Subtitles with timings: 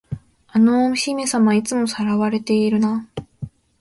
[0.47, 3.07] あのお姫様、いつも掠われてるな。